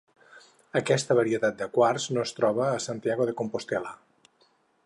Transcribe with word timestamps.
Aquesta 0.79 1.17
varietat 1.19 1.59
de 1.59 1.69
quars 1.77 2.09
no 2.17 2.25
es 2.29 2.35
troba 2.39 2.67
a 2.71 2.83
Santiago 2.89 3.29
de 3.31 3.37
Compostel·la. 3.43 3.97